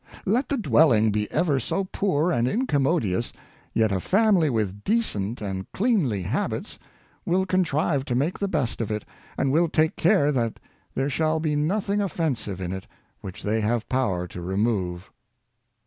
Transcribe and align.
Let 0.25 0.49
the 0.49 0.57
dwelling 0.57 1.11
be 1.11 1.29
ever 1.31 1.59
so 1.59 1.83
poor 1.83 2.31
and 2.31 2.47
incommodious, 2.47 3.31
yet 3.71 3.91
a 3.91 3.99
family 3.99 4.49
with 4.49 4.83
decent 4.83 5.41
and 5.41 5.71
cleanly 5.73 6.23
habits 6.23 6.79
will 7.23 7.45
contrive 7.45 8.03
to 8.05 8.15
make 8.15 8.39
the 8.39 8.47
best 8.47 8.81
of 8.81 8.89
it, 8.89 9.05
and 9.37 9.51
will 9.51 9.69
take 9.69 9.95
care 9.97 10.31
that 10.31 10.59
there 10.95 11.11
shall 11.11 11.39
be 11.39 11.55
nothing 11.55 12.01
offensive 12.01 12.59
in 12.59 12.71
it 12.73 12.87
which 13.19 13.43
they 13.43 13.61
have 13.61 13.87
power 13.89 14.25
to 14.29 14.41
remove. 14.41 15.11